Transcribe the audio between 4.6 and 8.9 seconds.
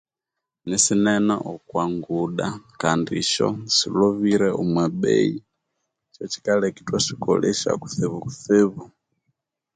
omwa beyi kya kyikaleka ithwasikolesya kutsibu kutsibu